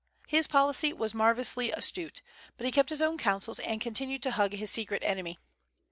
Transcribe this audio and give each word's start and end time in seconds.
His 0.27 0.47
policy 0.47 0.93
was 0.93 1.13
marvellously 1.13 1.69
astute; 1.71 2.23
but 2.57 2.65
he 2.65 2.71
kept 2.71 2.89
his 2.89 3.03
own 3.03 3.19
counsels, 3.19 3.59
and 3.59 3.79
continued 3.79 4.23
to 4.23 4.31
hug 4.31 4.53
his 4.53 4.71
secret 4.71 5.03
enemy. 5.05 5.37